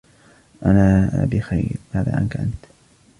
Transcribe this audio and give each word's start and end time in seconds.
انا 0.65 1.09
بخير 1.31 1.69
ماذا 1.95 2.15
عنك 2.15 2.37
انت؟ 2.37 2.65